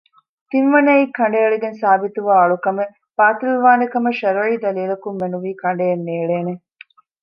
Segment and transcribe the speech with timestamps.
[0.49, 6.53] ތިންވަނައީ ކަނޑައެޅިގެން ސާބިތުވާ އަޅުކަމެއް ބާޠިލުވާނެކަމަށް ޝަރުޢީ ދަލީލަކުންމެނުވީ ކަނޑައެއްނޭޅޭނެ